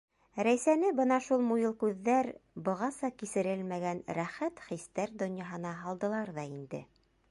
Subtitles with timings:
[0.45, 2.31] Рәйсәне бына шул муйыл күҙҙәр
[2.69, 6.87] бығаса кисерелмәгән рәхәт хистәр дарьяһына һалдылар ҙа инде.